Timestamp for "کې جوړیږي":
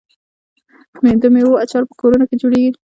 2.29-2.71